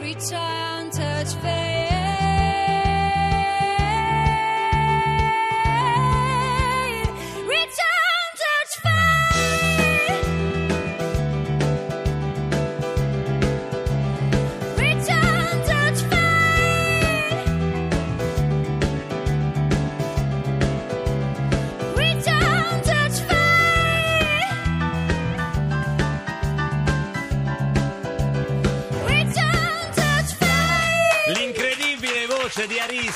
Reach 0.01 0.33
out, 0.33 0.93
touch 0.93 1.35
faith. 1.35 1.78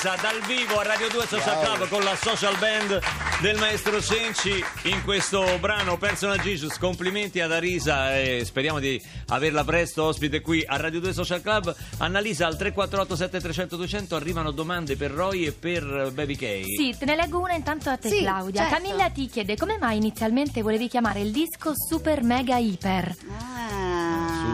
Arisa 0.03 0.21
dal 0.21 0.41
vivo 0.41 0.79
a 0.79 0.83
Radio 0.83 1.07
2 1.09 1.27
Social 1.27 1.59
Club 1.61 1.87
con 1.87 2.03
la 2.03 2.13
social 2.17 2.57
band 2.57 2.99
del 3.39 3.57
maestro 3.57 4.01
Cenci 4.01 4.61
in 4.83 5.01
questo 5.01 5.57
brano 5.61 5.97
Personal 5.97 6.39
Jesus. 6.41 6.77
Complimenti 6.77 7.39
ad 7.39 7.53
Arisa 7.53 8.19
e 8.19 8.43
speriamo 8.43 8.79
di 8.79 9.01
averla 9.27 9.63
presto 9.63 10.03
ospite 10.03 10.41
qui 10.41 10.61
a 10.67 10.75
Radio 10.75 10.99
2 10.99 11.13
Social 11.13 11.41
Club. 11.41 11.73
Annalisa 11.99 12.47
al 12.47 12.57
348 12.57 13.15
7300 13.15 13.75
200 13.77 14.15
arrivano 14.17 14.51
domande 14.51 14.97
per 14.97 15.11
Roy 15.11 15.45
e 15.45 15.51
per 15.53 16.11
Baby 16.13 16.35
K. 16.35 16.63
Sì, 16.65 16.93
te 16.99 17.05
ne 17.05 17.15
leggo 17.15 17.39
una 17.39 17.53
intanto 17.53 17.89
a 17.89 17.95
te 17.95 18.09
Sì, 18.09 18.19
Claudia. 18.19 18.67
certo. 18.67 18.83
Camilla 18.83 19.09
ti 19.09 19.27
chiede 19.27 19.55
come 19.55 19.77
mai 19.77 19.95
inizialmente 19.95 20.61
volevi 20.61 20.89
chiamare 20.89 21.21
il 21.21 21.31
disco 21.31 21.71
Super 21.75 22.23
Mega 22.23 22.57
Iper. 22.57 23.15
Ah. 23.29 23.52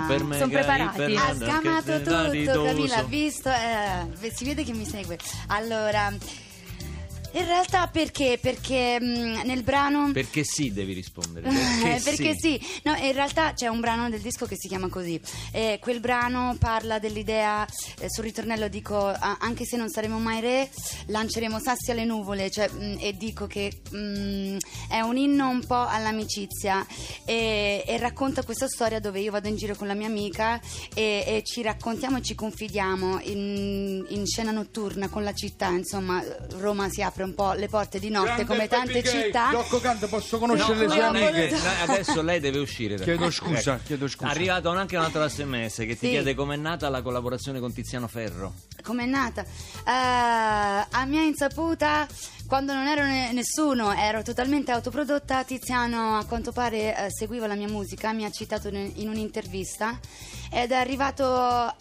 Super 0.10 0.24
mega 0.24 0.40
Son 0.40 0.50
preparati. 0.50 1.16
Ha 1.16 1.36
scamato 1.36 1.98
tutto. 2.02 2.64
Camilla, 2.64 2.98
ha 2.98 3.04
visto, 3.04 3.50
eh, 3.50 4.32
si 4.34 4.46
vede 4.46 4.64
che 4.64 4.74
mi 4.74 4.86
segue. 4.86 5.20
Allora, 5.48 6.12
In 7.34 7.46
realtà 7.46 7.88
perché? 7.88 8.40
Perché 8.42 9.00
mh, 9.00 9.42
nel 9.46 9.62
brano... 9.64 10.12
Perché 10.12 10.44
sì, 10.44 10.74
devi 10.74 10.94
rispondere. 10.94 11.48
Eh, 11.50 12.00
Perché, 12.04 12.34
sì. 12.36 12.60
No, 12.84 12.96
in 12.96 13.14
realtà 13.14 13.54
c'è 13.54 13.68
un 13.68 13.80
brano 13.80 14.10
del 14.10 14.20
disco 14.20 14.46
che 14.46 14.56
si 14.58 14.68
chiama 14.68 14.88
così. 14.90 15.20
Eh, 15.52 15.78
quel 15.80 16.00
brano 16.00 16.56
parla 16.60 16.98
dell'idea, 16.98 17.68
eh, 18.00 18.10
sul 18.10 18.24
ritornello 18.24 18.68
dico, 18.68 18.98
"Ah, 18.98 19.38
anche 19.40 19.66
se 19.66 19.78
non 19.78 19.90
saremo 19.90 20.18
mai 20.18 20.42
re, 20.42 20.70
lanceremo 21.08 21.60
sassi 21.60 21.92
alle 21.92 22.06
nuvole, 22.06 22.50
cioè, 22.50 22.68
mh, 22.70 22.98
e 23.00 23.14
dico 23.16 23.46
che 23.46 23.82
mh, 23.92 24.58
è 24.90 25.00
un 25.02 25.18
inno 25.18 25.50
un 25.50 25.64
po' 25.66 25.86
all'amicizia 25.86 26.86
e, 27.26 27.84
e 27.86 27.98
racconta 27.98 28.44
questa 28.44 28.68
storia 28.68 29.00
dove 29.00 29.20
io 29.20 29.32
vado 29.32 29.48
in 29.48 29.56
giro 29.56 29.76
con 29.76 29.86
la 29.88 29.94
mia 29.94 30.08
amica 30.08 30.60
e, 30.96 31.24
e 31.28 31.42
ci 31.46 31.62
raccontiamo 31.62 32.18
e 32.18 32.22
ci 32.24 32.34
confidiamo 32.34 33.20
in, 33.22 34.06
in 34.10 34.26
scena 34.26 34.52
notturna 34.52 35.10
con 35.10 35.24
la 35.24 35.34
città, 35.34 35.68
insomma, 35.68 36.24
Roma 36.58 36.90
si 36.90 37.02
apre 37.04 37.19
un 37.24 37.34
po' 37.36 37.54
le 37.54 37.68
porte 37.68 38.00
di 38.00 38.10
notte 38.10 38.46
come 38.46 38.68
tante 38.68 39.04
città. 39.04 39.50
Rocco 39.52 39.80
Canto, 39.80 40.08
posso 40.08 40.38
conoscere 40.40 40.80
le 40.80 40.90
sue 40.90 41.00
no, 41.02 41.08
amiche? 41.08 41.50
no, 41.52 41.92
adesso 41.92 42.22
lei 42.22 42.40
deve 42.40 42.60
uscire. 42.60 42.96
da 42.96 43.04
Chiedo 43.04 43.30
scusa, 43.32 43.74
Ecco. 43.76 43.84
chiedo 43.86 44.08
scusa. 44.08 44.28
È 44.28 44.32
arrivato 44.32 44.70
anche 44.70 44.98
un 44.98 45.04
altro 45.04 45.28
sms 45.28 45.76
che 45.78 45.86
ti 45.88 45.96
Sì. 45.98 46.10
chiede 46.10 46.34
com'è 46.36 46.56
nata 46.56 46.90
la 46.90 47.02
collaborazione 47.02 47.60
con 47.60 47.74
Tiziano 47.74 48.08
Ferro. 48.08 48.54
Com'è 48.84 49.06
nata? 49.06 49.42
Eh, 49.44 49.48
a 49.92 51.06
mia 51.06 51.22
insaputa, 51.22 52.08
quando 52.48 52.74
non 52.74 52.88
ero 52.88 53.04
ne- 53.06 53.32
nessuno, 53.34 53.92
ero 53.94 54.22
totalmente 54.24 54.72
autoprodotta. 54.72 55.44
Tiziano, 55.44 56.18
a 56.18 56.26
quanto 56.26 56.52
pare, 56.52 57.06
eh, 57.06 57.12
seguiva 57.12 57.48
la 57.48 57.56
mia 57.56 57.68
musica, 57.68 58.12
mi 58.14 58.26
ha 58.26 58.32
citato 58.32 58.68
in 58.70 59.08
un'intervista 59.10 60.00
ed 60.52 60.72
è 60.72 60.76
arrivato. 60.76 61.76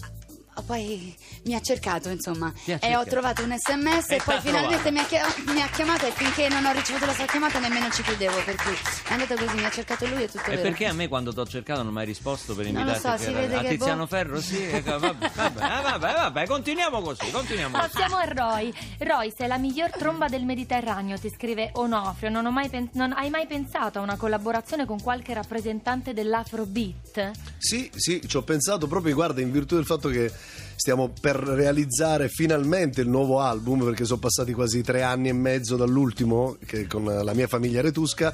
Poi 0.62 1.15
mi 1.45 1.55
ha 1.55 1.61
cercato, 1.61 2.09
insomma, 2.09 2.53
Ti 2.65 2.73
ha 2.73 2.75
e 2.75 2.79
ho 2.97 3.05
cercato. 3.05 3.09
trovato 3.11 3.43
un 3.45 3.55
sms 3.57 4.11
E 4.11 4.15
e 4.17 4.23
poi 4.25 4.35
t'ha 4.35 4.41
finalmente 4.41 4.91
mi 4.91 4.99
ha, 5.00 5.05
chia- 5.05 5.27
mi 5.47 5.61
ha 5.62 5.69
chiamato 5.69 6.07
e 6.07 6.11
finché 6.12 6.49
non 6.49 6.65
ho 6.65 6.73
ricevuto 6.73 7.07
la 7.07 7.12
sua 7.15 7.27
chiamata 7.27 7.59
nemmeno 7.59 7.91
ci 7.91 8.03
credevo, 8.03 8.43
per 8.45 8.57
cui 8.57 8.73
è 9.09 9.12
andata 9.12 9.35
così, 9.37 9.55
mi 9.57 9.65
ha 9.65 9.71
cercato 9.71 10.07
lui 10.07 10.23
e 10.23 10.27
tutto 10.29 10.45
E 10.47 10.50
vero. 10.57 10.62
perché 10.62 10.87
a 10.87 10.93
me 10.93 11.09
quando 11.09 11.33
ti 11.33 11.41
ho 11.41 11.47
cercato 11.47 11.83
non 11.83 11.93
mi 11.93 12.00
hai 12.00 12.07
risposto 12.07 12.55
per 12.55 12.65
Non 12.71 12.85
lo 12.85 12.91
invitarti 12.91 13.23
so, 13.23 13.29
si 13.29 13.33
vede 13.35 13.55
a 13.57 13.61
che 13.61 13.69
Tiziano 13.69 14.03
boh. 14.03 14.07
Ferro? 14.07 14.41
Sì, 14.41 14.62
ecco, 14.62 14.99
vabbè, 14.99 15.31
vabbè, 15.35 15.65
eh, 15.65 15.83
vabbè, 15.83 16.12
vabbè, 16.15 16.47
continuiamo 16.47 17.00
così, 17.03 17.31
continuiamo 17.31 17.79
così. 17.79 17.91
Passiamo 17.91 18.17
a 18.17 18.25
Roy. 18.25 18.73
Roy, 18.99 19.33
sei 19.37 19.47
la 19.49 19.59
miglior 19.59 19.91
tromba 19.91 20.29
del 20.29 20.45
Mediterraneo, 20.45 21.19
ti 21.19 21.31
scrive 21.31 21.71
Onofrio. 21.75 22.31
Non, 22.31 22.47
ho 22.47 22.50
mai 22.50 22.69
pen- 22.69 22.91
non 22.95 23.12
hai 23.12 23.31
mai 23.31 23.47
pensato 23.47 23.99
a 23.99 24.03
una 24.03 24.17
collaborazione 24.17 24.85
con 24.87 25.00
qualche 25.00 25.35
rappresentante 25.35 26.12
dell'Afrobeat? 26.15 27.31
Sì, 27.59 27.91
sì, 27.95 28.21
ci 28.27 28.37
ho 28.37 28.43
pensato 28.43 28.87
proprio, 28.87 29.15
guarda, 29.15 29.41
in 29.41 29.50
virtù 29.53 29.75
del 29.77 29.85
fatto 29.87 30.09
che 30.09 30.31
stiamo 30.75 31.12
per 31.21 31.37
realizzare 31.37 32.28
finalmente 32.28 33.00
il 33.00 33.09
nuovo 33.09 33.40
album, 33.40 33.85
perché 33.85 34.05
sono 34.05 34.21
passati 34.21 34.52
quasi 34.52 34.83
tre 34.83 35.02
anni 35.02 35.28
e 35.28 35.33
mezzo 35.33 35.76
dall'ultimo, 35.76 36.57
con 36.88 37.05
la 37.05 37.35
mia 37.35 37.47
famiglia 37.47 37.81
Retusca. 37.81 38.33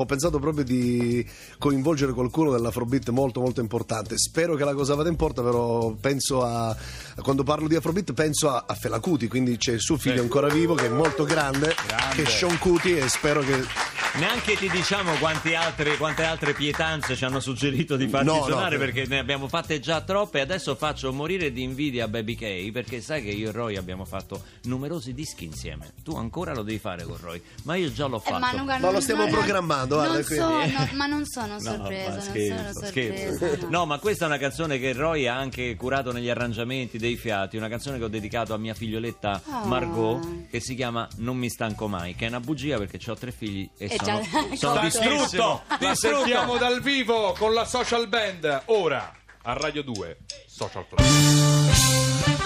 Ho 0.00 0.06
pensato 0.06 0.38
proprio 0.38 0.64
di 0.64 1.24
coinvolgere 1.58 2.12
qualcuno 2.12 2.50
dell'Afrobeat 2.50 3.10
molto 3.10 3.40
molto 3.40 3.60
importante. 3.60 4.16
Spero 4.16 4.54
che 4.54 4.64
la 4.64 4.74
cosa 4.74 4.94
vada 4.94 5.08
in 5.08 5.16
porta, 5.16 5.42
però 5.42 5.92
penso 5.92 6.42
a. 6.42 6.74
Quando 7.22 7.42
parlo 7.42 7.68
di 7.68 7.74
Afrobeat 7.76 8.12
penso 8.14 8.48
a, 8.50 8.64
a 8.66 8.74
Fela 8.74 8.98
Kuti, 9.00 9.28
quindi 9.28 9.56
c'è 9.58 9.78
suo 9.78 9.98
figlio 9.98 10.22
ancora 10.22 10.48
vivo 10.48 10.74
che 10.74 10.86
è 10.86 10.88
molto 10.88 11.24
grande, 11.24 11.74
Grande. 11.86 12.14
che 12.14 12.22
è 12.22 12.26
Sean 12.26 12.58
Kuti 12.58 12.96
e 12.96 13.08
spero 13.08 13.40
che 13.42 13.98
Neanche 14.12 14.56
ti 14.56 14.68
diciamo 14.68 15.12
quanti 15.20 15.54
altre, 15.54 15.96
quante 15.96 16.24
altre 16.24 16.52
pietanze 16.52 17.14
ci 17.14 17.24
hanno 17.24 17.38
suggerito 17.38 17.94
di 17.96 18.08
farci 18.08 18.26
No, 18.26 18.38
no, 18.38 18.44
suonare 18.44 18.76
per- 18.76 18.92
perché 18.92 19.08
ne 19.08 19.20
abbiamo 19.20 19.46
fatte 19.46 19.78
già 19.78 20.00
troppe 20.00 20.38
e 20.38 20.40
adesso 20.40 20.74
faccio 20.74 21.12
morire 21.12 21.52
di 21.52 21.62
invidia 21.62 22.08
Baby 22.08 22.34
K 22.34 22.72
perché 22.72 23.00
sai 23.02 23.22
che 23.22 23.28
io 23.30 23.50
e 23.50 23.52
Roy 23.52 23.76
abbiamo 23.76 24.04
fatto 24.04 24.42
numerosi 24.62 25.14
dischi 25.14 25.44
insieme. 25.44 25.92
Tu 26.02 26.16
ancora 26.16 26.52
lo 26.54 26.62
devi 26.62 26.80
fare 26.80 27.04
con 27.04 27.18
Roy, 27.20 27.40
ma 27.62 27.76
io 27.76 27.92
già 27.92 28.06
l'ho 28.06 28.16
Eh, 28.16 28.20
fatto. 28.20 28.38
ma, 28.40 28.50
non- 28.50 28.66
Ma 28.80 28.90
lo 28.90 29.00
stiamo 29.00 29.22
non- 29.22 29.30
programmando, 29.30 29.89
guarda, 29.96 30.12
non 30.14 30.24
quindi- 30.24 30.44
sono- 30.74 30.88
ma 30.96 31.06
non 31.06 31.24
sono 31.26 31.52
No, 31.54 31.60
sorpresa, 31.60 32.08
ma 32.08 32.14
non 32.14 32.22
scherzo, 32.22 32.56
sono 32.72 32.72
sorpresa. 32.86 33.36
scherzo. 33.36 33.66
no. 33.66 33.68
No, 33.78 33.86
ma 33.86 33.98
questa 33.98 34.24
è 34.24 34.26
una 34.28 34.38
canzone 34.38 34.78
che 34.78 34.92
Roy 34.92 35.26
ha 35.26 35.36
anche 35.36 35.74
curato 35.76 36.12
negli 36.12 36.28
arrangiamenti 36.28 36.98
dei 36.98 37.16
fiati, 37.16 37.56
una 37.56 37.68
canzone 37.68 37.98
che 37.98 38.04
ho 38.04 38.08
dedicato 38.08 38.54
a 38.54 38.58
mia 38.58 38.74
figlioletta 38.74 39.42
Ah. 39.50 39.64
Margot, 39.66 40.48
che 40.50 40.60
si 40.60 40.74
chiama 40.74 41.08
Non 41.16 41.36
mi 41.36 41.48
stanco 41.48 41.88
mai, 41.88 42.14
che 42.14 42.24
è 42.26 42.28
una 42.28 42.40
bugia 42.40 42.78
perché 42.78 42.98
ho 43.10 43.14
tre 43.16 43.32
figli 43.32 43.68
e 43.78 43.86
E 43.86 43.98
sono, 44.02 44.20
già- 44.20 44.56
sono 44.56 44.80
distrutto. 44.80 45.62
Distrutto. 45.78 45.94
sentiamo 45.94 46.56
dal 46.56 46.80
vivo 46.80 47.34
con 47.38 47.52
la 47.54 47.64
social 47.64 48.08
band 48.08 48.62
ora 48.66 49.12
a 49.42 49.52
Radio 49.54 49.82
2 49.82 50.16
Social 50.46 50.84
Club. 50.88 52.39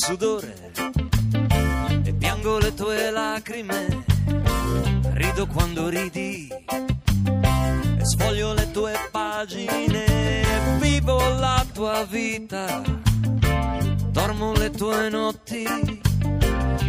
Sudore 0.00 0.72
e 2.04 2.14
piango 2.14 2.58
le 2.58 2.72
tue 2.72 3.10
lacrime. 3.10 4.02
Rido 5.12 5.46
quando 5.46 5.88
ridi 5.90 6.48
e 6.48 8.04
sfoglio 8.04 8.54
le 8.54 8.70
tue 8.70 8.94
pagine. 9.10 10.42
Vivo 10.78 11.18
la 11.38 11.66
tua 11.74 12.06
vita, 12.08 12.80
dormo 14.08 14.54
le 14.54 14.70
tue 14.70 15.10
notti, 15.10 15.66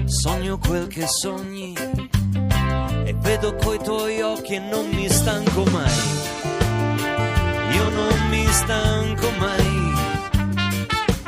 sogno 0.05 0.57
quel 0.57 0.87
che 0.87 1.05
sogni 1.05 1.75
e 3.03 3.13
vedo 3.13 3.55
coi 3.55 3.77
tuoi 3.79 4.21
occhi 4.21 4.53
e 4.53 4.59
non 4.59 4.87
mi 4.87 5.09
stanco 5.09 5.65
mai. 5.65 5.99
Io 7.73 7.89
non 7.89 8.29
mi 8.29 8.47
stanco 8.47 9.29
mai. 9.37 9.79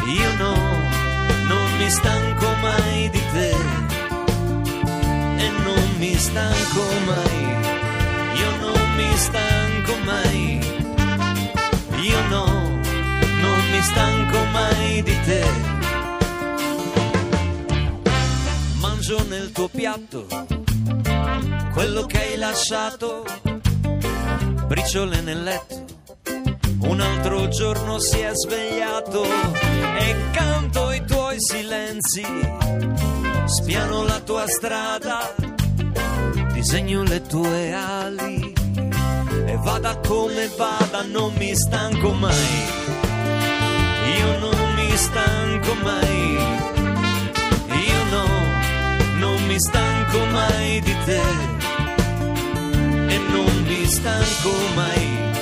Io 0.06 0.36
no, 0.38 0.54
mi 1.84 1.90
stanco 1.90 2.48
mai 2.62 3.10
di 3.10 3.22
te. 3.34 3.50
E 5.44 5.50
non 5.66 5.88
mi 5.98 6.16
stanco 6.16 6.84
mai. 7.10 7.42
Io 8.42 8.50
non 8.62 8.96
mi 8.96 9.18
stanco 9.18 9.94
mai. 10.06 10.60
Io 12.02 12.22
no, 12.30 12.46
non 13.42 13.60
mi 13.72 13.82
stanco 13.82 14.40
mai 14.52 15.04
di 15.04 15.20
te. 15.26 15.44
Mangio 18.80 19.24
nel 19.28 19.52
tuo 19.52 19.68
piatto 19.68 20.26
quello 21.74 22.06
che 22.06 22.20
hai 22.20 22.38
lasciato, 22.38 23.26
briciole 24.68 25.22
nel 25.22 25.44
letto. 25.44 25.83
Un 26.86 27.00
altro 27.00 27.48
giorno 27.48 27.98
si 28.00 28.20
è 28.20 28.32
svegliato 28.34 29.24
e 29.24 30.16
canto 30.32 30.92
i 30.92 31.04
tuoi 31.06 31.38
silenzi, 31.40 32.26
spiano 33.46 34.04
la 34.04 34.20
tua 34.20 34.46
strada, 34.48 35.34
disegno 36.54 37.04
le 37.04 37.22
tue 37.22 37.74
ali 37.74 38.54
e 39.46 39.58
vada 39.58 39.98
come 40.06 40.50
vada, 40.58 41.04
non 41.04 41.34
mi 41.38 41.56
stanco 41.56 42.12
mai. 42.12 42.82
Io 44.18 44.40
non 44.40 44.74
mi 44.76 44.98
stanco 44.98 45.74
mai. 45.82 46.38
Io 47.88 48.04
no, 48.12 48.26
non 49.20 49.46
mi 49.46 49.60
stanco 49.60 50.26
mai 50.26 50.82
di 50.82 50.96
te 51.06 51.22
e 53.08 53.18
non 53.30 53.64
mi 53.68 53.86
stanco 53.86 54.52
mai. 54.76 55.33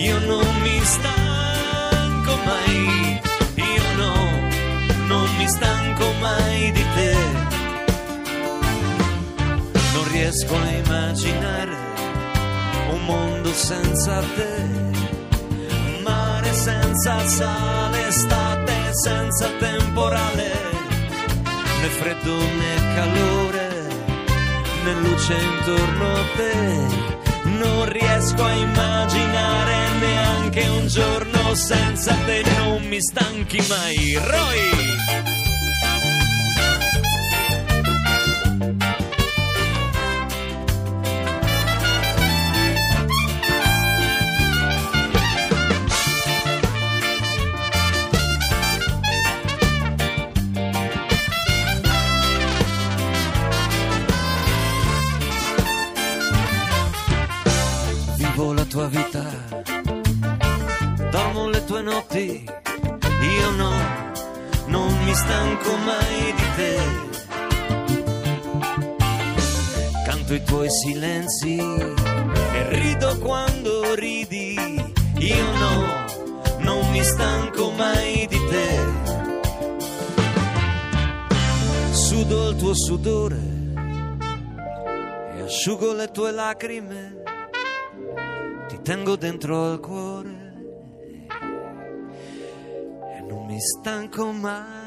Io 0.00 0.18
non 0.20 0.60
mi 0.62 0.80
stanco 0.82 2.34
mai. 2.46 3.20
Io 3.56 3.86
no, 3.96 4.14
non 5.08 5.28
mi 5.36 5.46
stanco 5.46 6.10
mai 6.20 6.72
di 6.72 6.84
te. 6.94 7.14
Non 9.92 10.08
riesco 10.10 10.54
a 10.56 10.70
immaginare 10.70 11.76
un 12.92 13.04
mondo 13.04 13.52
senza 13.52 14.22
te. 14.36 14.54
Mare 16.02 16.52
senza 16.54 17.26
sale, 17.26 18.06
estate 18.08 18.72
senza 19.04 19.48
temporale, 19.58 20.50
né 21.80 21.88
freddo 21.98 22.36
né 22.38 22.74
calore, 22.94 23.68
né 24.82 24.92
luce 25.02 25.34
intorno 25.34 26.06
a 26.06 26.24
te. 26.36 26.54
Non 27.58 27.84
riesco 27.84 28.42
a 28.42 28.52
immaginare 28.52 28.89
neanche 30.60 30.68
un 30.68 30.86
giorno 30.86 31.54
senza 31.54 32.14
te, 32.26 32.42
non 32.58 32.82
mi 32.84 33.00
stanchi 33.00 33.62
mai. 33.68 34.14
Roy! 34.14 35.29
Canto 70.30 70.44
i 70.44 70.46
tuoi 70.46 70.70
silenzi 70.70 71.58
e 71.58 72.68
rido 72.68 73.18
quando 73.18 73.94
ridi. 73.94 74.54
Io 75.18 75.52
no, 75.58 76.04
non 76.58 76.88
mi 76.92 77.02
stanco 77.02 77.72
mai 77.72 78.28
di 78.28 78.38
te. 78.48 78.78
Sudo 81.90 82.50
il 82.50 82.56
tuo 82.56 82.74
sudore 82.74 83.40
e 85.36 85.40
asciugo 85.42 85.94
le 85.94 86.08
tue 86.12 86.30
lacrime. 86.30 87.22
Ti 88.68 88.80
tengo 88.82 89.16
dentro 89.16 89.72
al 89.72 89.80
cuore 89.80 90.54
e 93.16 93.20
non 93.22 93.46
mi 93.46 93.58
stanco 93.58 94.30
mai 94.30 94.79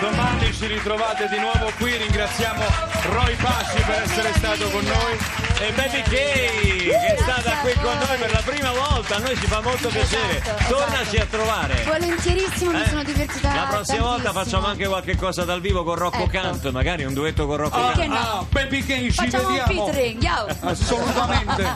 Domani 0.00 0.52
ci 0.52 0.66
ritrovate 0.66 1.26
di 1.28 1.38
nuovo 1.40 1.72
qui. 1.76 1.96
Ringraziamo 1.96 2.62
Roy 3.10 3.34
Pasci 3.34 3.82
per 3.82 4.02
essere 4.02 4.32
stato 4.34 4.68
con 4.70 4.84
noi. 4.84 5.47
E 5.60 5.72
Baby 5.72 6.02
Kay 6.02 6.86
che 6.88 7.14
è 7.14 7.16
stata 7.20 7.50
qui 7.58 7.72
con 7.82 7.96
noi 7.98 8.16
per 8.16 8.32
la 8.32 8.40
prima 8.44 8.70
volta, 8.72 9.16
a 9.16 9.18
noi 9.18 9.36
ci 9.36 9.46
fa 9.46 9.60
molto 9.60 9.88
piacere. 9.88 10.38
Esatto, 10.40 10.64
Tornaci 10.74 11.16
esatto. 11.16 11.22
a 11.22 11.26
trovare. 11.38 11.82
Volentierissimo, 11.84 12.70
mi 12.70 12.82
Eh, 12.82 12.88
sono 12.88 13.02
divertita 13.02 13.54
La 13.54 13.66
prossima 13.68 13.98
volta 14.02 14.22
tantissimo. 14.30 14.44
facciamo 14.44 14.66
anche 14.68 14.86
qualche 14.86 15.16
cosa 15.16 15.44
dal 15.44 15.60
vivo 15.60 15.82
con 15.84 15.96
Rocco 15.96 16.18
Ecco. 16.18 16.28
Canto, 16.30 16.70
magari 16.72 17.04
un 17.04 17.12
duetto 17.12 17.46
con 17.46 17.56
Rocco 17.56 17.76
Perché 17.78 17.98
Canto. 18.00 18.14
no? 18.14 18.18
Ah, 18.20 18.44
Baby 18.48 18.84
King, 18.84 19.10
ci 19.10 19.12
Facciamo 19.12 19.48
un 19.48 19.54
vediamo. 19.56 19.86
featuring, 19.86 20.22
yo! 20.22 20.46
Assolutamente. 20.68 21.66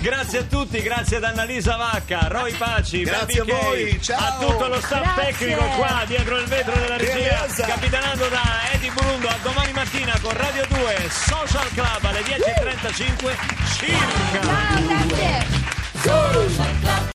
Grazie 0.04 0.38
a 0.38 0.42
tutti, 0.42 0.82
grazie 0.82 1.16
ad 1.16 1.24
Annalisa 1.24 1.76
Vacca, 1.76 2.26
Roy 2.28 2.52
Paci, 2.52 3.02
Grazie 3.04 3.42
Baby 3.42 3.50
a 3.52 3.54
voi, 3.62 3.84
Kay, 3.90 4.00
ciao. 4.02 4.18
a 4.18 4.36
tutto 4.38 4.66
lo 4.66 4.80
staff 4.80 5.14
Grazie. 5.14 5.32
tecnico 5.46 5.64
qua 5.76 6.02
dietro 6.06 6.38
il 6.38 6.46
vetro 6.46 6.74
della 6.78 6.96
regia, 6.98 7.46
capitanato 7.66 8.28
da 8.28 8.42
Eddie 8.72 8.90
Burundo. 8.90 9.28
A 9.28 9.36
domani 9.42 9.72
mattina 9.72 10.12
con 10.20 10.32
Radio 10.36 10.64
2 10.68 11.08
Social 11.10 11.68
Club 11.72 12.04
alle 12.04 12.20
10.35 12.22 12.93
circa. 12.96 14.40
Ciao, 16.04 16.46
grazie! 16.46 17.04